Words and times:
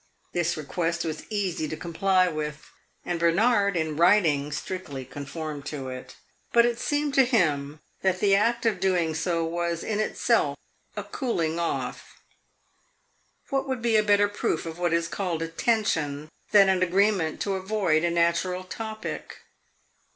This 0.33 0.57
request 0.57 1.05
was 1.05 1.29
easy 1.31 1.67
to 1.67 1.77
comply 1.77 2.27
with, 2.27 2.71
and 3.05 3.19
Bernard, 3.19 3.77
in 3.77 3.95
writing, 3.97 4.51
strictly 4.51 5.05
conformed 5.05 5.67
to 5.67 5.89
it; 5.89 6.15
but 6.51 6.65
it 6.65 6.79
seemed 6.79 7.13
to 7.13 7.23
him 7.23 7.81
that 8.01 8.19
the 8.19 8.35
act 8.35 8.65
of 8.65 8.79
doing 8.79 9.13
so 9.13 9.45
was 9.45 9.83
in 9.83 9.99
itself 9.99 10.57
a 10.97 11.03
cooling 11.03 11.59
off. 11.59 12.17
What 13.51 13.67
would 13.67 13.83
be 13.83 13.95
a 13.95 14.01
better 14.01 14.27
proof 14.27 14.65
of 14.65 14.79
what 14.79 14.91
is 14.91 15.07
called 15.07 15.43
a 15.43 15.47
"tension" 15.47 16.29
than 16.51 16.67
an 16.67 16.81
agreement 16.81 17.39
to 17.41 17.53
avoid 17.53 18.03
a 18.03 18.09
natural 18.09 18.63
topic? 18.63 19.43